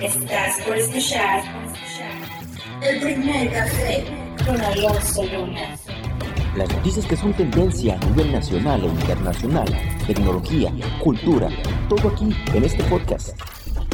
Estás 0.00 0.60
por 0.66 0.76
escuchar 0.76 1.42
el 2.82 3.00
primer 3.00 3.50
café 3.50 4.04
con 4.44 4.60
Alonso 4.60 5.22
Luna. 5.24 5.74
Las 6.54 6.68
noticias 6.68 7.06
que 7.06 7.16
son 7.16 7.32
tendencia 7.32 7.94
a 7.94 8.04
nivel 8.10 8.32
nacional 8.32 8.84
e 8.84 8.88
internacional, 8.88 9.66
tecnología, 10.06 10.70
cultura, 11.02 11.48
todo 11.88 12.08
aquí 12.08 12.28
en 12.54 12.64
este 12.64 12.84
podcast. 12.84 13.30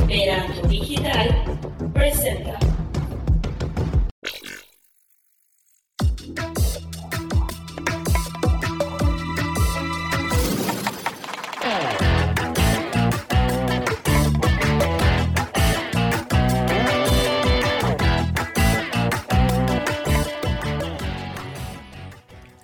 Verano 0.08 0.54
Digital 0.68 1.44
presenta. 1.94 2.58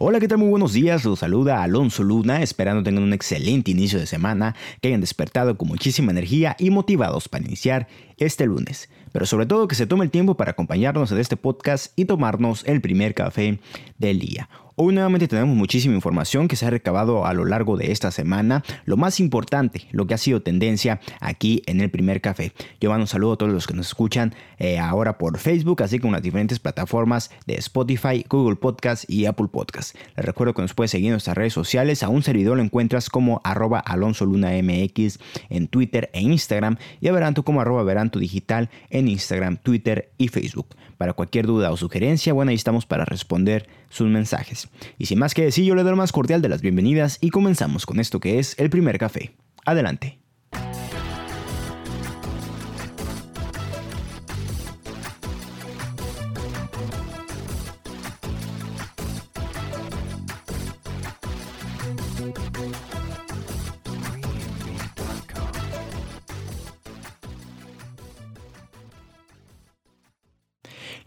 Hola, 0.00 0.20
¿qué 0.20 0.28
tal? 0.28 0.38
Muy 0.38 0.48
buenos 0.48 0.74
días. 0.74 1.04
Los 1.04 1.18
saluda 1.18 1.64
Alonso 1.64 2.04
Luna, 2.04 2.40
esperando 2.40 2.84
tengan 2.84 3.02
un 3.02 3.12
excelente 3.12 3.72
inicio 3.72 3.98
de 3.98 4.06
semana, 4.06 4.54
que 4.80 4.86
hayan 4.86 5.00
despertado 5.00 5.58
con 5.58 5.66
muchísima 5.66 6.12
energía 6.12 6.54
y 6.56 6.70
motivados 6.70 7.28
para 7.28 7.44
iniciar 7.44 7.88
este 8.16 8.46
lunes. 8.46 8.88
Pero 9.10 9.26
sobre 9.26 9.46
todo 9.46 9.66
que 9.66 9.74
se 9.74 9.88
tome 9.88 10.04
el 10.04 10.12
tiempo 10.12 10.36
para 10.36 10.52
acompañarnos 10.52 11.10
en 11.10 11.18
este 11.18 11.36
podcast 11.36 11.98
y 11.98 12.04
tomarnos 12.04 12.62
el 12.68 12.80
primer 12.80 13.12
café 13.12 13.58
del 13.98 14.20
día. 14.20 14.48
Hoy 14.80 14.94
nuevamente 14.94 15.26
tenemos 15.26 15.56
muchísima 15.56 15.96
información 15.96 16.46
que 16.46 16.54
se 16.54 16.64
ha 16.64 16.70
recabado 16.70 17.26
a 17.26 17.34
lo 17.34 17.44
largo 17.44 17.76
de 17.76 17.90
esta 17.90 18.12
semana. 18.12 18.62
Lo 18.84 18.96
más 18.96 19.18
importante, 19.18 19.88
lo 19.90 20.06
que 20.06 20.14
ha 20.14 20.18
sido 20.18 20.40
tendencia 20.40 21.00
aquí 21.18 21.64
en 21.66 21.80
el 21.80 21.90
primer 21.90 22.20
café. 22.20 22.52
Yo 22.80 22.88
mando 22.88 23.02
un 23.02 23.08
saludo 23.08 23.32
a 23.32 23.36
todos 23.38 23.52
los 23.52 23.66
que 23.66 23.74
nos 23.74 23.88
escuchan 23.88 24.36
eh, 24.60 24.78
ahora 24.78 25.18
por 25.18 25.36
Facebook, 25.38 25.82
así 25.82 25.98
como 25.98 26.12
las 26.12 26.22
diferentes 26.22 26.60
plataformas 26.60 27.32
de 27.48 27.56
Spotify, 27.56 28.24
Google 28.28 28.54
Podcast 28.54 29.10
y 29.10 29.26
Apple 29.26 29.48
Podcast. 29.48 29.96
Les 30.16 30.24
recuerdo 30.24 30.54
que 30.54 30.62
nos 30.62 30.74
puedes 30.74 30.92
seguir 30.92 31.08
en 31.08 31.14
nuestras 31.14 31.36
redes 31.36 31.54
sociales. 31.54 32.04
A 32.04 32.08
un 32.08 32.22
servidor 32.22 32.56
lo 32.56 32.62
encuentras 32.62 33.10
como 33.10 33.40
arroba 33.42 33.80
Alonso 33.80 34.26
MX 34.26 35.18
en 35.50 35.66
Twitter 35.66 36.08
e 36.12 36.20
Instagram 36.20 36.76
y 37.00 37.08
a 37.08 37.12
Veranto 37.12 37.42
como 37.42 37.60
arroba 37.60 37.82
Veranto 37.82 38.20
Digital 38.20 38.70
en 38.90 39.08
Instagram, 39.08 39.56
Twitter 39.56 40.12
y 40.18 40.28
Facebook. 40.28 40.68
Para 40.98 41.14
cualquier 41.14 41.46
duda 41.46 41.72
o 41.72 41.76
sugerencia, 41.76 42.32
bueno, 42.32 42.50
ahí 42.50 42.56
estamos 42.56 42.86
para 42.86 43.04
responder 43.04 43.68
sus 43.88 44.08
mensajes. 44.08 44.67
Y 44.98 45.06
sin 45.06 45.18
más 45.18 45.34
que 45.34 45.44
decir, 45.44 45.64
yo 45.64 45.74
le 45.74 45.82
doy 45.82 45.94
más 45.94 46.12
cordial 46.12 46.42
de 46.42 46.48
las 46.48 46.62
bienvenidas 46.62 47.18
y 47.20 47.30
comenzamos 47.30 47.86
con 47.86 48.00
esto 48.00 48.20
que 48.20 48.38
es 48.38 48.58
el 48.58 48.70
primer 48.70 48.98
café. 48.98 49.34
Adelante. 49.64 50.18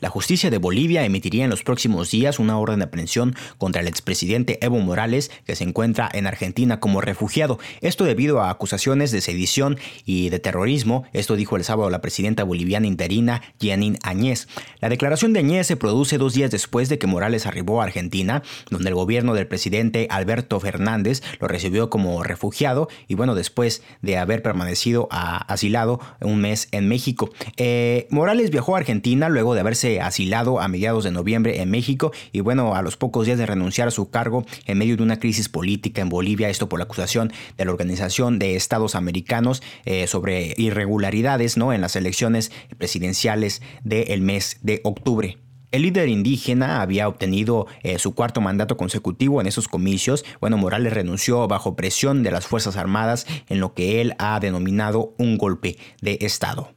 La 0.01 0.09
justicia 0.09 0.49
de 0.49 0.57
Bolivia 0.57 1.05
emitiría 1.05 1.43
en 1.43 1.51
los 1.51 1.61
próximos 1.61 2.09
días 2.09 2.39
una 2.39 2.57
orden 2.57 2.79
de 2.79 2.85
aprehensión 2.85 3.35
contra 3.59 3.81
el 3.81 3.87
expresidente 3.87 4.57
Evo 4.65 4.79
Morales, 4.79 5.29
que 5.45 5.55
se 5.55 5.63
encuentra 5.63 6.09
en 6.11 6.25
Argentina 6.25 6.79
como 6.79 7.01
refugiado. 7.01 7.59
Esto 7.81 8.03
debido 8.03 8.41
a 8.41 8.49
acusaciones 8.49 9.11
de 9.11 9.21
sedición 9.21 9.77
y 10.03 10.29
de 10.29 10.39
terrorismo. 10.39 11.03
Esto 11.13 11.35
dijo 11.35 11.55
el 11.55 11.63
sábado 11.63 11.91
la 11.91 12.01
presidenta 12.01 12.43
boliviana 12.43 12.87
interina, 12.87 13.43
Janine 13.61 13.99
Añez. 14.01 14.47
La 14.79 14.89
declaración 14.89 15.33
de 15.33 15.39
Añez 15.41 15.67
se 15.67 15.77
produce 15.77 16.17
dos 16.17 16.33
días 16.33 16.49
después 16.49 16.89
de 16.89 16.97
que 16.97 17.05
Morales 17.05 17.45
arribó 17.45 17.79
a 17.79 17.85
Argentina, 17.85 18.41
donde 18.71 18.89
el 18.89 18.95
gobierno 18.95 19.35
del 19.35 19.45
presidente 19.45 20.07
Alberto 20.09 20.59
Fernández 20.59 21.21
lo 21.39 21.47
recibió 21.47 21.91
como 21.91 22.23
refugiado 22.23 22.89
y 23.07 23.13
bueno, 23.13 23.35
después 23.35 23.83
de 24.01 24.17
haber 24.17 24.41
permanecido 24.41 25.07
asilado 25.11 25.99
un 26.21 26.41
mes 26.41 26.69
en 26.71 26.87
México. 26.87 27.29
Eh, 27.57 28.07
Morales 28.09 28.49
viajó 28.49 28.75
a 28.75 28.79
Argentina 28.79 29.29
luego 29.29 29.53
de 29.53 29.59
haberse 29.59 29.90
asilado 29.99 30.61
a 30.61 30.67
mediados 30.67 31.03
de 31.03 31.11
noviembre 31.11 31.61
en 31.61 31.69
México 31.69 32.11
y 32.31 32.39
bueno, 32.39 32.75
a 32.75 32.81
los 32.81 32.95
pocos 32.95 33.25
días 33.25 33.37
de 33.37 33.45
renunciar 33.45 33.87
a 33.87 33.91
su 33.91 34.09
cargo 34.09 34.45
en 34.65 34.77
medio 34.77 34.95
de 34.95 35.03
una 35.03 35.19
crisis 35.19 35.49
política 35.49 36.01
en 36.01 36.09
Bolivia, 36.09 36.49
esto 36.49 36.69
por 36.69 36.79
la 36.79 36.85
acusación 36.85 37.33
de 37.57 37.65
la 37.65 37.71
Organización 37.71 38.39
de 38.39 38.55
Estados 38.55 38.95
Americanos 38.95 39.63
eh, 39.85 40.07
sobre 40.07 40.53
irregularidades 40.57 41.57
¿no? 41.57 41.73
en 41.73 41.81
las 41.81 41.95
elecciones 41.95 42.51
presidenciales 42.77 43.61
del 43.83 44.21
mes 44.21 44.59
de 44.61 44.81
octubre. 44.83 45.37
El 45.71 45.83
líder 45.83 46.09
indígena 46.09 46.81
había 46.81 47.07
obtenido 47.07 47.65
eh, 47.81 47.97
su 47.97 48.13
cuarto 48.13 48.41
mandato 48.41 48.75
consecutivo 48.75 49.39
en 49.39 49.47
esos 49.47 49.69
comicios. 49.69 50.25
Bueno, 50.41 50.57
Morales 50.57 50.91
renunció 50.91 51.47
bajo 51.47 51.77
presión 51.77 52.23
de 52.23 52.31
las 52.31 52.45
Fuerzas 52.45 52.75
Armadas 52.75 53.25
en 53.47 53.61
lo 53.61 53.73
que 53.73 54.01
él 54.01 54.13
ha 54.19 54.41
denominado 54.41 55.15
un 55.17 55.37
golpe 55.37 55.77
de 56.01 56.17
Estado. 56.21 56.73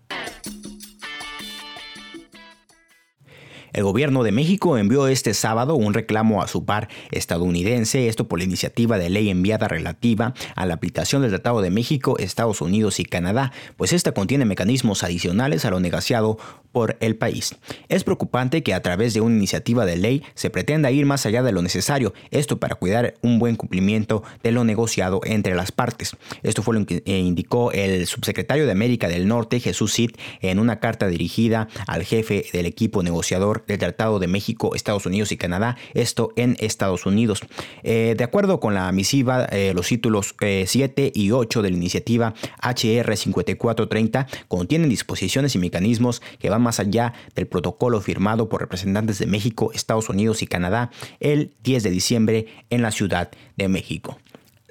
El 3.74 3.82
gobierno 3.82 4.22
de 4.22 4.30
México 4.30 4.78
envió 4.78 5.08
este 5.08 5.34
sábado 5.34 5.74
un 5.74 5.94
reclamo 5.94 6.42
a 6.42 6.46
su 6.46 6.64
par 6.64 6.88
estadounidense, 7.10 8.06
esto 8.06 8.28
por 8.28 8.38
la 8.38 8.44
iniciativa 8.44 8.98
de 8.98 9.10
ley 9.10 9.30
enviada 9.30 9.66
relativa 9.66 10.32
a 10.54 10.64
la 10.64 10.74
aplicación 10.74 11.22
del 11.22 11.32
Tratado 11.32 11.60
de 11.60 11.70
México, 11.70 12.16
Estados 12.20 12.60
Unidos 12.60 13.00
y 13.00 13.04
Canadá, 13.04 13.50
pues 13.76 13.92
esta 13.92 14.12
contiene 14.12 14.44
mecanismos 14.44 15.02
adicionales 15.02 15.64
a 15.64 15.70
lo 15.70 15.80
negociado 15.80 16.38
por 16.70 16.96
el 17.00 17.16
país. 17.16 17.56
Es 17.88 18.04
preocupante 18.04 18.62
que 18.62 18.74
a 18.74 18.82
través 18.82 19.12
de 19.12 19.20
una 19.20 19.36
iniciativa 19.36 19.84
de 19.86 19.96
ley 19.96 20.22
se 20.34 20.50
pretenda 20.50 20.92
ir 20.92 21.04
más 21.04 21.26
allá 21.26 21.42
de 21.42 21.50
lo 21.50 21.60
necesario, 21.60 22.14
esto 22.30 22.60
para 22.60 22.76
cuidar 22.76 23.14
un 23.22 23.40
buen 23.40 23.56
cumplimiento 23.56 24.22
de 24.44 24.52
lo 24.52 24.62
negociado 24.62 25.20
entre 25.24 25.56
las 25.56 25.72
partes. 25.72 26.16
Esto 26.44 26.62
fue 26.62 26.78
lo 26.78 26.86
que 26.86 27.02
indicó 27.06 27.72
el 27.72 28.06
subsecretario 28.06 28.66
de 28.66 28.72
América 28.72 29.08
del 29.08 29.26
Norte, 29.26 29.58
Jesús 29.58 29.94
Cid, 29.94 30.12
en 30.42 30.60
una 30.60 30.78
carta 30.78 31.08
dirigida 31.08 31.68
al 31.88 32.04
jefe 32.04 32.46
del 32.52 32.66
equipo 32.66 33.02
negociador 33.02 33.63
del 33.66 33.78
Tratado 33.78 34.18
de 34.18 34.26
México, 34.26 34.74
Estados 34.74 35.06
Unidos 35.06 35.32
y 35.32 35.36
Canadá, 35.36 35.76
esto 35.94 36.32
en 36.36 36.56
Estados 36.60 37.06
Unidos. 37.06 37.42
Eh, 37.82 38.14
de 38.16 38.24
acuerdo 38.24 38.60
con 38.60 38.74
la 38.74 38.90
misiva, 38.92 39.44
eh, 39.46 39.72
los 39.74 39.88
títulos 39.88 40.34
7 40.38 41.06
eh, 41.06 41.12
y 41.14 41.30
8 41.30 41.62
de 41.62 41.70
la 41.70 41.76
iniciativa 41.76 42.34
HR 42.62 43.16
5430 43.16 44.26
contienen 44.48 44.88
disposiciones 44.88 45.54
y 45.54 45.58
mecanismos 45.58 46.22
que 46.38 46.50
van 46.50 46.62
más 46.62 46.80
allá 46.80 47.12
del 47.34 47.46
protocolo 47.46 48.00
firmado 48.00 48.48
por 48.48 48.60
representantes 48.60 49.18
de 49.18 49.26
México, 49.26 49.70
Estados 49.74 50.08
Unidos 50.08 50.42
y 50.42 50.46
Canadá 50.46 50.90
el 51.20 51.52
10 51.62 51.82
de 51.82 51.90
diciembre 51.90 52.46
en 52.70 52.82
la 52.82 52.90
Ciudad 52.90 53.30
de 53.56 53.68
México 53.68 54.18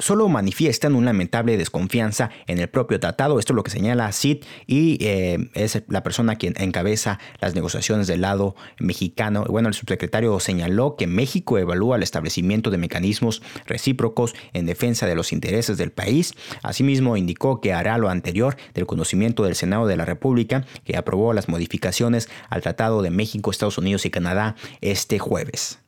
solo 0.04 0.28
manifiestan 0.28 0.96
una 0.96 1.14
lamentable 1.14 1.58
desconfianza 1.58 2.30
en 2.48 2.60
el 2.60 2.68
propio 2.68 3.00
tratado. 3.00 3.40
Esto 3.40 3.54
es 3.54 3.56
lo 3.56 3.64
que 3.64 3.72
señala 3.72 4.12
Sid 4.12 4.44
y 4.68 4.98
eh, 5.00 5.50
es 5.54 5.82
la 5.88 6.04
persona 6.04 6.36
quien 6.36 6.56
encabeza 6.58 7.20
las 7.40 7.56
negociaciones 7.56 8.08
del 8.08 8.22
lado 8.22 8.56
mexicano. 8.80 9.46
Bueno, 9.48 9.70
el 9.70 9.74
subsecretario 9.74 10.40
señaló 10.40 10.96
que 10.98 11.08
México 11.08 11.58
evalúa 11.58 11.96
el 11.96 12.04
establecimiento 12.04 12.70
de 12.70 12.78
mecanismos 12.78 13.42
recíprocos 13.66 14.36
en 14.52 14.66
defensa 14.66 15.06
de 15.06 15.16
los 15.16 15.32
intereses 15.32 15.78
del 15.78 15.92
país. 15.92 16.34
Asimismo, 16.64 17.16
indicó 17.16 17.62
que 17.62 17.72
hará 17.74 17.98
lo 17.98 18.10
anterior 18.10 18.58
del 18.74 18.86
conocimiento 18.86 19.44
del 19.44 19.56
Senado 19.56 19.88
de 19.88 19.96
la 19.96 20.06
República, 20.06 20.66
que 20.84 20.98
aprobó 20.98 21.34
las 21.34 21.48
modificaciones 21.48 22.28
al 22.50 22.62
Tratado 22.62 23.02
de 23.02 23.12
México, 23.12 23.52
Estados 23.52 23.78
Unidos 23.78 24.06
y 24.06 24.10
Canadá 24.10 24.56
este 24.82 25.20
jueves. 25.20 25.80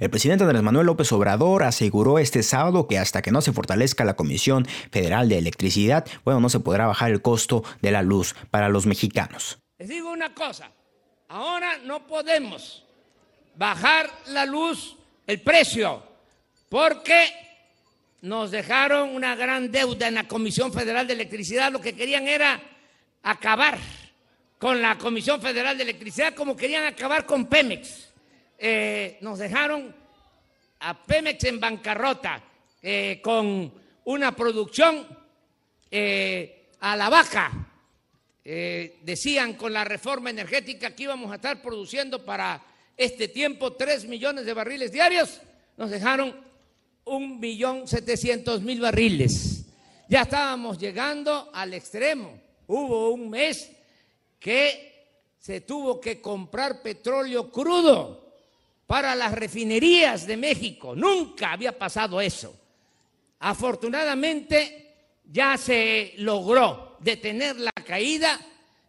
El 0.00 0.10
presidente 0.10 0.44
Andrés 0.44 0.62
Manuel 0.62 0.86
López 0.86 1.10
Obrador 1.12 1.62
aseguró 1.62 2.18
este 2.18 2.42
sábado 2.42 2.88
que 2.88 2.98
hasta 2.98 3.22
que 3.22 3.30
no 3.30 3.40
se 3.40 3.52
fortalezca 3.52 4.04
la 4.04 4.16
Comisión 4.16 4.66
Federal 4.90 5.28
de 5.28 5.38
Electricidad, 5.38 6.06
bueno, 6.24 6.40
no 6.40 6.48
se 6.48 6.60
podrá 6.60 6.86
bajar 6.86 7.10
el 7.10 7.22
costo 7.22 7.62
de 7.80 7.90
la 7.90 8.02
luz 8.02 8.34
para 8.50 8.68
los 8.68 8.86
mexicanos. 8.86 9.58
Les 9.78 9.88
digo 9.88 10.10
una 10.10 10.34
cosa, 10.34 10.70
ahora 11.28 11.78
no 11.84 12.06
podemos 12.06 12.84
bajar 13.56 14.10
la 14.28 14.44
luz, 14.46 14.96
el 15.26 15.40
precio, 15.40 16.02
porque 16.68 17.32
nos 18.22 18.50
dejaron 18.50 19.10
una 19.10 19.36
gran 19.36 19.70
deuda 19.70 20.08
en 20.08 20.14
la 20.14 20.26
Comisión 20.26 20.72
Federal 20.72 21.06
de 21.06 21.12
Electricidad. 21.12 21.70
Lo 21.70 21.80
que 21.80 21.94
querían 21.94 22.26
era 22.26 22.60
acabar 23.22 23.78
con 24.58 24.80
la 24.80 24.96
Comisión 24.96 25.40
Federal 25.40 25.76
de 25.76 25.82
Electricidad 25.82 26.34
como 26.34 26.56
querían 26.56 26.84
acabar 26.84 27.26
con 27.26 27.46
Pemex. 27.46 28.13
Eh, 28.58 29.18
nos 29.20 29.38
dejaron 29.38 29.94
a 30.80 31.06
Pemex 31.06 31.44
en 31.44 31.58
bancarrota 31.60 32.42
eh, 32.82 33.20
con 33.22 33.72
una 34.04 34.36
producción 34.36 35.06
eh, 35.90 36.68
a 36.80 36.96
la 36.96 37.08
baja. 37.08 37.50
decían 38.44 39.54
con 39.54 39.72
la 39.72 39.84
reforma 39.84 40.28
energética 40.28 40.94
que 40.94 41.04
íbamos 41.04 41.32
a 41.32 41.36
estar 41.36 41.62
produciendo 41.62 42.24
para 42.26 42.62
este 42.94 43.28
tiempo 43.28 43.72
3 43.72 44.04
millones 44.04 44.44
de 44.44 44.52
barriles 44.52 44.92
diarios, 44.92 45.40
nos 45.78 45.90
dejaron 45.90 46.36
un 47.06 47.40
millón 47.40 47.88
setecientos 47.88 48.60
mil 48.62 48.80
barriles. 48.80 49.64
Ya 50.08 50.22
estábamos 50.22 50.78
llegando 50.78 51.50
al 51.54 51.72
extremo. 51.72 52.38
Hubo 52.66 53.10
un 53.10 53.30
mes 53.30 53.70
que 54.38 54.94
se 55.38 55.62
tuvo 55.62 56.00
que 56.00 56.20
comprar 56.20 56.82
petróleo 56.82 57.50
crudo 57.50 58.23
para 58.86 59.14
las 59.14 59.32
refinerías 59.32 60.26
de 60.26 60.36
México. 60.36 60.94
Nunca 60.94 61.52
había 61.52 61.76
pasado 61.76 62.20
eso. 62.20 62.54
Afortunadamente 63.40 64.84
ya 65.24 65.56
se 65.56 66.14
logró 66.18 66.96
detener 67.00 67.56
la 67.56 67.72
caída, 67.72 68.40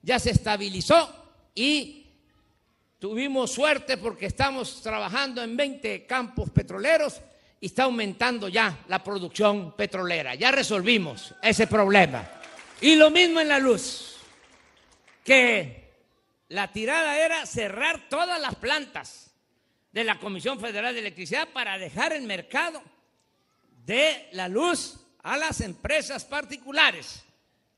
ya 0.01 0.19
se 0.19 0.31
estabilizó 0.31 1.33
y 1.53 2.07
tuvimos 2.99 3.51
suerte 3.51 3.97
porque 3.97 4.27
estamos 4.27 4.81
trabajando 4.81 5.41
en 5.43 5.55
20 5.55 6.05
campos 6.05 6.49
petroleros 6.49 7.21
y 7.59 7.67
está 7.67 7.83
aumentando 7.83 8.47
ya 8.47 8.83
la 8.87 9.03
producción 9.03 9.75
petrolera. 9.75 10.35
Ya 10.35 10.51
resolvimos 10.51 11.33
ese 11.41 11.67
problema. 11.67 12.29
Y 12.81 12.95
lo 12.95 13.09
mismo 13.09 13.39
en 13.39 13.47
la 13.47 13.59
luz, 13.59 14.17
que 15.23 15.93
la 16.49 16.71
tirada 16.71 17.17
era 17.17 17.45
cerrar 17.45 18.07
todas 18.09 18.39
las 18.39 18.55
plantas 18.55 19.34
de 19.95 20.03
la 20.03 20.19
Comisión 20.19 20.59
Federal 20.59 20.93
de 20.93 20.99
Electricidad 20.99 21.47
para 21.53 21.77
dejar 21.77 22.11
el 22.11 22.23
mercado 22.23 22.83
de 23.85 24.27
la 24.33 24.49
luz 24.49 24.99
a 25.23 25.37
las 25.37 25.61
empresas 25.61 26.25
particulares, 26.25 27.23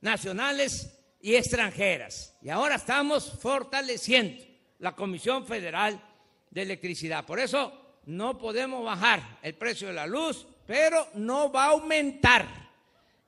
nacionales 0.02 0.98
y 1.22 1.36
extranjeras. 1.36 2.36
Y 2.42 2.50
ahora 2.50 2.74
estamos 2.74 3.38
fortaleciendo 3.40 4.44
la 4.80 4.96
Comisión 4.96 5.46
Federal 5.46 6.02
de 6.50 6.64
Electricidad. 6.64 7.24
Por 7.24 7.40
eso 7.40 8.00
no 8.08 8.36
podemos 8.40 8.84
bajar 8.84 9.38
el 9.44 9.54
precio 9.54 9.90
de 9.90 9.94
la 9.94 10.08
luz, 10.08 10.48
pero 10.66 11.10
no 11.14 11.52
va 11.52 11.66
a 11.66 11.70
aumentar 11.70 12.48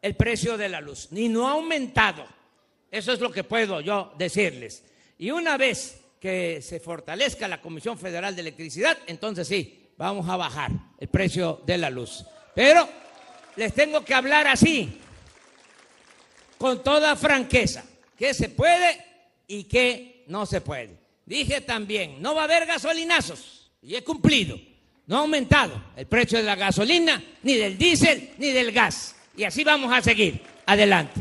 el 0.02 0.16
precio 0.16 0.58
de 0.58 0.68
la 0.68 0.82
luz, 0.82 1.10
ni 1.12 1.30
no 1.30 1.48
ha 1.48 1.52
aumentado. 1.52 2.26
Eso 2.90 3.14
es 3.14 3.20
lo 3.20 3.32
que 3.32 3.44
puedo 3.44 3.82
yo 3.82 4.16
decirles. 4.18 4.84
Y 5.20 5.30
una 5.30 5.58
vez 5.58 6.02
que 6.20 6.62
se 6.62 6.80
fortalezca 6.80 7.48
la 7.48 7.62
Comisión 7.62 7.98
Federal 7.98 8.36
de 8.36 8.42
Electricidad, 8.42 8.98
entonces 9.08 9.48
sí, 9.48 9.90
vamos 9.98 10.28
a 10.30 10.38
bajar 10.38 10.72
el 11.00 11.08
precio 11.08 11.62
de 11.66 11.78
la 11.78 11.90
luz. 11.90 12.26
Pero 12.54 12.88
les 13.56 13.74
tengo 13.74 14.04
que 14.04 14.14
hablar 14.14 14.48
así, 14.48 15.00
con 16.58 16.84
toda 16.84 17.16
franqueza, 17.16 17.86
qué 18.18 18.34
se 18.34 18.50
puede 18.50 19.06
y 19.48 19.64
qué 19.64 20.26
no 20.28 20.46
se 20.46 20.62
puede. 20.62 20.98
Dije 21.26 21.62
también, 21.62 22.22
no 22.22 22.36
va 22.36 22.42
a 22.42 22.46
haber 22.46 22.66
gasolinazos, 22.66 23.72
y 23.82 23.96
he 23.96 24.04
cumplido. 24.04 24.60
No 25.08 25.18
ha 25.18 25.20
aumentado 25.22 25.82
el 25.96 26.06
precio 26.06 26.38
de 26.38 26.44
la 26.44 26.56
gasolina, 26.56 27.24
ni 27.42 27.56
del 27.56 27.78
diésel, 27.78 28.32
ni 28.38 28.52
del 28.52 28.72
gas. 28.72 29.16
Y 29.36 29.44
así 29.44 29.64
vamos 29.64 29.92
a 29.92 30.02
seguir. 30.02 30.42
Adelante. 30.66 31.20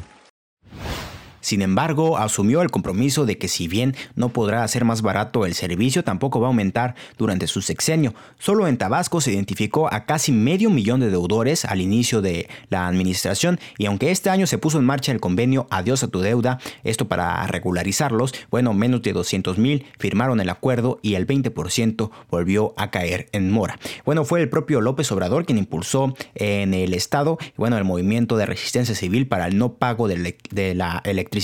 Sin 1.49 1.63
embargo, 1.63 2.19
asumió 2.19 2.61
el 2.61 2.71
compromiso 2.71 3.25
de 3.25 3.39
que 3.39 3.49
si 3.49 3.69
bien 3.69 3.97
no 4.17 4.29
podrá 4.29 4.65
hacer 4.65 4.85
más 4.85 5.01
barato 5.01 5.47
el 5.47 5.55
servicio, 5.55 6.05
tampoco 6.05 6.41
va 6.41 6.49
a 6.49 6.51
aumentar 6.51 6.95
durante 7.17 7.47
su 7.47 7.63
sexenio. 7.63 8.13
Solo 8.39 8.69
en 8.69 8.77
Tabasco 8.77 9.23
se 9.23 9.33
identificó 9.33 9.91
a 9.91 10.05
casi 10.05 10.31
medio 10.31 10.69
millón 10.69 11.01
de 11.01 11.09
deudores 11.09 11.65
al 11.65 11.81
inicio 11.81 12.21
de 12.21 12.51
la 12.69 12.87
administración 12.87 13.59
y 13.79 13.87
aunque 13.87 14.11
este 14.11 14.29
año 14.29 14.47
se 14.47 14.59
puso 14.59 14.79
en 14.79 14.85
marcha 14.85 15.11
el 15.11 15.21
convenio 15.21 15.67
Adiós 15.71 16.03
a 16.03 16.09
tu 16.09 16.21
deuda, 16.21 16.59
esto 16.85 17.09
para 17.09 17.47
regularizarlos, 17.47 18.35
bueno, 18.51 18.75
menos 18.75 19.01
de 19.01 19.15
200 19.15 19.57
mil 19.57 19.87
firmaron 19.99 20.43
el 20.43 20.51
acuerdo 20.51 20.99
y 21.01 21.15
el 21.15 21.27
20% 21.27 22.11
volvió 22.31 22.75
a 22.77 22.91
caer 22.91 23.31
en 23.33 23.51
mora. 23.51 23.79
Bueno, 24.05 24.27
fue 24.27 24.43
el 24.43 24.51
propio 24.51 24.83
López 24.83 25.11
Obrador 25.13 25.47
quien 25.47 25.57
impulsó 25.57 26.15
en 26.35 26.75
el 26.75 26.93
estado, 26.93 27.39
bueno, 27.57 27.79
el 27.79 27.85
movimiento 27.85 28.37
de 28.37 28.45
resistencia 28.45 28.95
civil 28.95 29.27
para 29.27 29.47
el 29.47 29.57
no 29.57 29.73
pago 29.73 30.09
de, 30.09 30.37
de 30.51 30.75
la 30.75 31.01
electricidad 31.07 31.38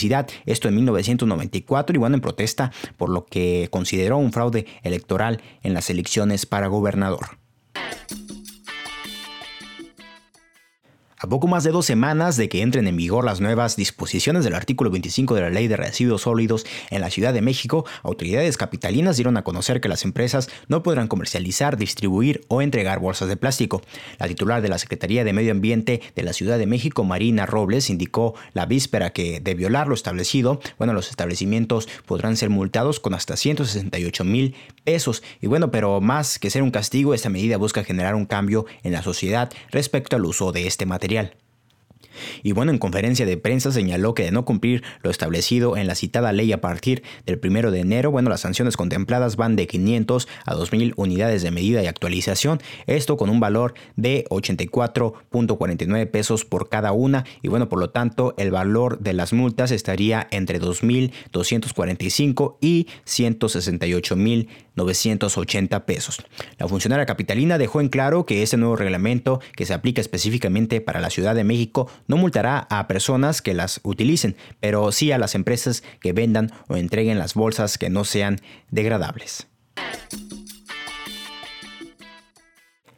esto 0.46 0.68
en 0.68 0.74
1994 0.76 1.96
y 1.96 1.98
bueno, 1.98 2.16
en 2.16 2.20
protesta 2.20 2.72
por 2.96 3.10
lo 3.10 3.24
que 3.26 3.68
consideró 3.70 4.18
un 4.18 4.32
fraude 4.32 4.66
electoral 4.82 5.40
en 5.62 5.74
las 5.74 5.90
elecciones 5.90 6.46
para 6.46 6.66
gobernador. 6.66 7.38
A 11.24 11.26
poco 11.26 11.48
más 11.48 11.64
de 11.64 11.70
dos 11.70 11.86
semanas 11.86 12.36
de 12.36 12.50
que 12.50 12.60
entren 12.60 12.86
en 12.86 12.98
vigor 12.98 13.24
las 13.24 13.40
nuevas 13.40 13.76
disposiciones 13.76 14.44
del 14.44 14.54
artículo 14.54 14.90
25 14.90 15.34
de 15.34 15.40
la 15.40 15.48
Ley 15.48 15.68
de 15.68 15.78
Residuos 15.78 16.20
Sólidos 16.20 16.66
en 16.90 17.00
la 17.00 17.08
Ciudad 17.08 17.32
de 17.32 17.40
México, 17.40 17.86
autoridades 18.02 18.58
capitalinas 18.58 19.16
dieron 19.16 19.38
a 19.38 19.42
conocer 19.42 19.80
que 19.80 19.88
las 19.88 20.04
empresas 20.04 20.50
no 20.68 20.82
podrán 20.82 21.08
comercializar, 21.08 21.78
distribuir 21.78 22.44
o 22.48 22.60
entregar 22.60 22.98
bolsas 22.98 23.28
de 23.28 23.38
plástico. 23.38 23.80
La 24.18 24.28
titular 24.28 24.60
de 24.60 24.68
la 24.68 24.76
Secretaría 24.76 25.24
de 25.24 25.32
Medio 25.32 25.52
Ambiente 25.52 26.02
de 26.14 26.22
la 26.24 26.34
Ciudad 26.34 26.58
de 26.58 26.66
México, 26.66 27.04
Marina 27.04 27.46
Robles, 27.46 27.88
indicó 27.88 28.34
la 28.52 28.66
víspera 28.66 29.14
que 29.14 29.40
de 29.40 29.54
violar 29.54 29.88
lo 29.88 29.94
establecido, 29.94 30.60
bueno, 30.76 30.92
los 30.92 31.08
establecimientos 31.08 31.88
podrán 32.04 32.36
ser 32.36 32.50
multados 32.50 33.00
con 33.00 33.14
hasta 33.14 33.38
168 33.38 34.24
mil 34.24 34.56
pesos. 34.84 35.22
Y 35.40 35.46
bueno, 35.46 35.70
pero 35.70 36.02
más 36.02 36.38
que 36.38 36.50
ser 36.50 36.62
un 36.62 36.70
castigo, 36.70 37.14
esta 37.14 37.30
medida 37.30 37.56
busca 37.56 37.82
generar 37.82 38.14
un 38.14 38.26
cambio 38.26 38.66
en 38.82 38.92
la 38.92 39.02
sociedad 39.02 39.50
respecto 39.70 40.16
al 40.16 40.26
uso 40.26 40.52
de 40.52 40.66
este 40.66 40.84
material 40.84 41.13
material. 41.14 41.43
Y 42.42 42.52
bueno, 42.52 42.72
en 42.72 42.78
conferencia 42.78 43.26
de 43.26 43.36
prensa 43.36 43.72
señaló 43.72 44.14
que 44.14 44.24
de 44.24 44.30
no 44.30 44.44
cumplir 44.44 44.82
lo 45.02 45.10
establecido 45.10 45.76
en 45.76 45.86
la 45.86 45.94
citada 45.94 46.32
ley 46.32 46.52
a 46.52 46.60
partir 46.60 47.02
del 47.26 47.38
primero 47.38 47.70
de 47.70 47.80
enero, 47.80 48.10
bueno, 48.10 48.30
las 48.30 48.40
sanciones 48.40 48.76
contempladas 48.76 49.36
van 49.36 49.56
de 49.56 49.66
500 49.66 50.28
a 50.44 50.54
2.000 50.54 50.94
unidades 50.96 51.42
de 51.42 51.50
medida 51.50 51.82
y 51.82 51.86
actualización, 51.86 52.60
esto 52.86 53.16
con 53.16 53.30
un 53.30 53.40
valor 53.40 53.74
de 53.96 54.24
84.49 54.30 56.10
pesos 56.10 56.44
por 56.44 56.68
cada 56.68 56.92
una 56.92 57.24
y 57.42 57.48
bueno, 57.48 57.68
por 57.68 57.80
lo 57.80 57.90
tanto, 57.90 58.34
el 58.36 58.50
valor 58.50 58.98
de 59.00 59.12
las 59.12 59.32
multas 59.32 59.70
estaría 59.70 60.26
entre 60.30 60.60
2.245 60.60 62.56
y 62.60 62.88
168.980 63.06 65.84
pesos. 65.84 66.18
La 66.58 66.68
funcionaria 66.68 67.06
capitalina 67.06 67.58
dejó 67.58 67.80
en 67.80 67.88
claro 67.88 68.26
que 68.26 68.42
este 68.42 68.56
nuevo 68.56 68.74
reglamento 68.76 69.40
que 69.56 69.66
se 69.66 69.74
aplica 69.74 70.00
específicamente 70.00 70.80
para 70.80 71.00
la 71.00 71.10
Ciudad 71.10 71.34
de 71.34 71.42
México 71.44 71.88
no 72.06 72.16
multará 72.16 72.66
a 72.70 72.86
personas 72.86 73.42
que 73.42 73.54
las 73.54 73.80
utilicen, 73.82 74.36
pero 74.60 74.92
sí 74.92 75.12
a 75.12 75.18
las 75.18 75.34
empresas 75.34 75.82
que 76.00 76.12
vendan 76.12 76.52
o 76.68 76.76
entreguen 76.76 77.18
las 77.18 77.34
bolsas 77.34 77.78
que 77.78 77.90
no 77.90 78.04
sean 78.04 78.40
degradables. 78.70 79.46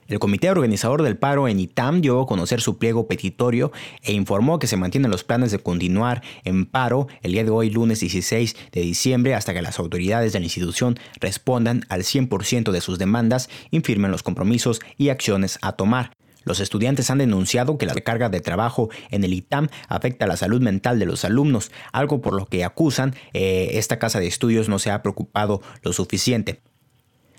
El 0.09 0.21
comité 0.21 0.51
organizador 0.51 1.03
del 1.03 1.17
paro 1.17 1.49
en 1.49 1.59
ITAM 1.59 2.01
dio 2.01 2.21
a 2.21 2.27
conocer 2.27 2.61
su 2.61 2.79
pliego 2.79 3.09
petitorio 3.09 3.73
e 4.03 4.13
informó 4.13 4.61
que 4.61 4.69
se 4.69 4.77
mantienen 4.77 5.11
los 5.11 5.25
planes 5.25 5.51
de 5.51 5.59
continuar 5.59 6.23
en 6.45 6.67
paro 6.67 7.09
el 7.23 7.33
día 7.33 7.43
de 7.43 7.51
hoy, 7.51 7.71
lunes 7.71 8.01
16 8.01 8.57
de 8.71 8.81
diciembre, 8.83 9.35
hasta 9.35 9.53
que 9.53 9.63
las 9.63 9.81
autoridades 9.81 10.33
de 10.33 10.39
la 10.39 10.45
institución 10.45 10.97
respondan 11.19 11.83
al 11.89 12.03
100% 12.03 12.71
de 12.71 12.81
sus 12.81 12.99
demandas, 12.99 13.51
infirmen 13.71 14.13
los 14.13 14.23
compromisos 14.23 14.81
y 14.97 15.09
acciones 15.09 15.59
a 15.61 15.73
tomar. 15.73 16.16
Los 16.47 16.61
estudiantes 16.61 17.11
han 17.11 17.19
denunciado 17.19 17.77
que 17.77 17.87
la 17.87 17.95
carga 17.95 18.29
de 18.29 18.41
trabajo 18.41 18.89
en 19.11 19.25
el 19.25 19.35
ITAM 19.35 19.69
afecta 19.89 20.29
la 20.29 20.37
salud 20.37 20.63
mental 20.63 21.01
de 21.01 21.05
los 21.05 21.25
alumnos, 21.25 21.73
algo 21.93 22.23
por 22.23 22.35
lo 22.35 22.47
que 22.47 22.65
acusan 22.65 23.17
eh, 23.35 23.71
esta 23.73 23.99
casa 23.99 24.21
de 24.21 24.29
estudios 24.29 24.69
no 24.69 24.79
se 24.79 24.93
ha 24.93 25.03
preocupado 25.03 25.61
lo 25.83 25.93
suficiente. 25.93 26.61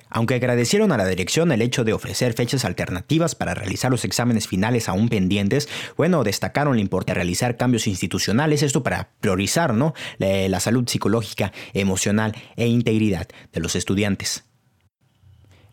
Aunque 0.09 0.35
agradecieron 0.35 0.91
a 0.91 0.97
la 0.97 1.05
dirección 1.05 1.51
el 1.53 1.61
hecho 1.61 1.85
de 1.85 1.93
ofrecer 1.93 2.33
fechas 2.33 2.65
alternativas 2.65 3.33
para 3.33 3.53
realizar 3.53 3.91
los 3.91 4.03
exámenes 4.03 4.47
finales 4.47 4.89
aún 4.89 5.07
pendientes, 5.07 5.69
bueno, 5.95 6.23
destacaron 6.25 6.75
la 6.75 6.81
importancia 6.81 7.13
de 7.13 7.23
realizar 7.23 7.55
cambios 7.55 7.87
institucionales, 7.87 8.61
esto 8.61 8.83
para 8.83 9.11
priorizar 9.21 9.73
¿no? 9.73 9.93
la 10.19 10.59
salud 10.59 10.87
psicológica, 10.87 11.53
emocional 11.73 12.35
e 12.57 12.67
integridad 12.67 13.27
de 13.53 13.59
los 13.59 13.75
estudiantes. 13.75 14.46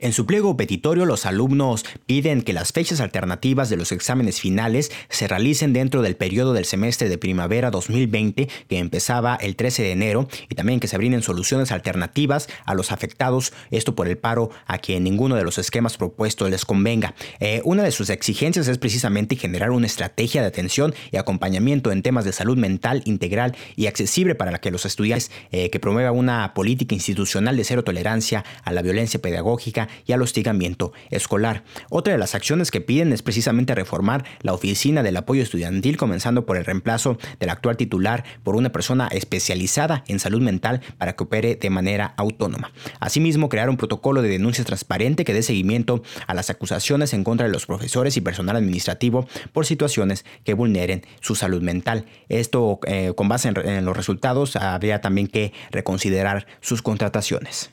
En 0.04 0.12
su 0.12 0.26
pliego 0.26 0.54
petitorio, 0.54 1.06
los 1.06 1.25
alumnos 1.25 1.87
piden 2.04 2.42
que 2.42 2.52
las 2.52 2.73
fechas 2.73 3.00
alternativas 3.00 3.70
de 3.70 3.78
los 3.78 3.90
exámenes 3.90 4.38
finales 4.38 4.92
se 5.08 5.26
realicen 5.26 5.73
dentro 5.73 6.02
del 6.02 6.14
periodo 6.14 6.52
del 6.52 6.66
semestre 6.66 7.08
de 7.08 7.16
primavera 7.16 7.70
2020, 7.70 8.50
que 8.68 8.78
empezaba 8.78 9.34
el 9.37 9.56
13 9.56 9.82
de 9.82 9.92
enero, 9.92 10.28
y 10.50 10.56
también 10.56 10.78
que 10.78 10.88
se 10.88 10.99
brinden 10.99 11.23
soluciones 11.23 11.73
alternativas 11.73 12.50
a 12.66 12.75
los 12.75 12.92
afectados, 12.92 13.54
esto 13.70 13.94
por 13.94 14.06
el 14.06 14.18
paro 14.18 14.50
a 14.66 14.76
quien 14.76 15.04
ninguno 15.04 15.37
de 15.37 15.42
los 15.42 15.56
esquemas 15.56 15.96
propuestos 15.96 16.50
les 16.50 16.66
convenga. 16.66 17.14
Eh, 17.40 17.62
una 17.64 17.82
de 17.82 17.90
sus 17.90 18.11
exigencias 18.11 18.68
es 18.68 18.76
precisamente 18.76 19.37
generar 19.37 19.70
una 19.70 19.87
estrategia 19.87 20.42
de 20.42 20.49
atención 20.49 20.94
y 21.12 21.16
acompañamiento 21.16 21.90
en 21.90 22.02
temas 22.02 22.26
de 22.26 22.34
salud 22.34 22.58
mental 22.58 23.00
integral 23.06 23.56
y 23.75 23.87
accesible 23.87 24.34
para 24.34 24.58
que 24.58 24.70
los 24.70 24.84
estudiantes 24.84 25.30
eh, 25.50 25.70
que 25.70 25.80
promueva 25.80 26.12
una 26.12 26.52
política 26.52 26.94
institucional 26.94 27.56
de 27.56 27.64
cero 27.64 27.84
tolerancia 27.84 28.44
a 28.64 28.70
la 28.70 28.82
violencia 28.82 29.18
pedagógica 29.18 29.88
y 30.07 30.13
al 30.13 30.23
hostigamiento 30.23 30.93
escolar. 31.11 31.65
Otra 31.91 32.13
de 32.13 32.19
las 32.19 32.35
acciones 32.35 32.71
que 32.71 32.81
piden 32.81 33.13
es 33.13 33.23
precisamente 33.23 33.75
reformar 33.75 34.25
la 34.43 34.53
oficina 34.53 35.03
del 35.03 35.17
apoyo 35.17 35.43
estudiantil, 35.43 35.97
comenzando 35.97 36.47
por 36.47 36.57
el 36.57 36.65
reemplazo 36.65 37.19
del 37.41 37.51
actual 37.51 37.77
titular 37.77 38.25
por 38.43 38.57
una 38.57 38.71
persona 38.71 39.09
especializada 39.09 40.05
en 40.09 40.19
salud 40.19 40.41
mental 40.41 40.81
para 40.99 41.15
que 41.15 41.25
opere 41.25 41.57
de 41.57 41.71
manera 41.71 42.15
autónoma. 42.17 42.73
Asimismo, 43.01 43.49
crear 43.49 43.69
un 43.69 43.77
protocolo 43.77 44.23
de 44.23 44.29
denuncias 44.29 44.67
transparente 44.67 45.25
que 45.25 45.35
dé 45.35 45.43
seguimiento 45.43 46.03
a 46.27 46.35
las 46.35 46.51
acusaciones 46.51 47.13
en 47.13 47.25
contra 47.25 47.47
de 47.47 47.53
los 47.53 47.67
profesores 47.67 48.17
y 48.17 48.21
personal 48.21 48.57
administrativo 48.57 49.27
por 49.53 49.67
situaciones 49.67 50.25
que 50.45 50.55
vulneren 50.55 51.03
su 51.21 51.35
salud 51.35 51.63
mental. 51.63 52.07
Esto 52.29 52.81
eh, 52.87 53.13
con 53.17 53.29
base 53.29 53.49
en 53.49 53.85
los 53.85 53.97
resultados 53.97 54.57
habría 54.57 55.01
también 55.01 55.29
que 55.29 55.53
reconsiderar 55.71 56.47
sus 56.61 56.83
contrataciones. 56.83 57.71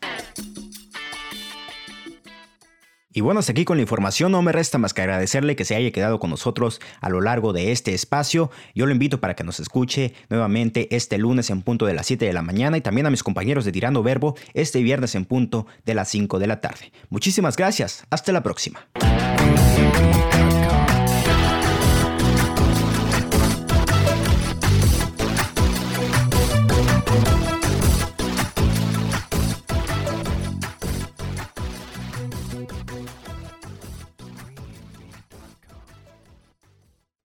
Y 3.14 3.22
bueno, 3.22 3.40
hasta 3.40 3.52
aquí 3.52 3.66
con 3.66 3.78
la 3.78 3.82
información, 3.82 4.32
no 4.32 4.42
me 4.42 4.52
resta 4.52 4.78
más 4.78 4.94
que 4.94 5.02
agradecerle 5.02 5.56
que 5.56 5.66
se 5.66 5.76
haya 5.76 5.92
quedado 5.92 6.20
con 6.20 6.30
nosotros 6.30 6.80
a 7.02 7.10
lo 7.10 7.22
largo 7.22 7.52
de 7.54 7.72
este 7.72 7.94
espacio. 7.94 8.52
Yo 8.74 8.86
lo 8.86 8.92
invito 8.92 9.20
para 9.20 9.36
que 9.36 9.44
nos 9.44 9.60
escuche 9.60 10.14
nuevamente 10.30 10.96
este 10.96 11.18
lunes 11.18 11.50
en 11.50 11.62
punto 11.62 11.86
de 11.86 11.94
las 11.94 12.08
7 12.08 12.26
de 12.26 12.34
la 12.34 12.42
mañana 12.42 12.78
y 12.78 12.82
también 12.82 13.08
a 13.08 13.10
mis 13.10 13.24
compañeros 13.24 13.66
de 13.66 13.72
Tirando 13.72 14.04
Verbo 14.04 14.36
este 14.54 14.82
viernes 14.82 15.16
en 15.16 15.26
punto 15.26 15.68
de 15.86 15.96
las 15.96 16.10
5 16.10 16.40
de 16.40 16.48
la 16.48 16.62
tarde. 16.62 16.92
Muchísimas 17.10 17.58
gracias, 17.58 18.06
hasta 18.10 18.32
la 18.32 18.44
próxima. 18.44 18.88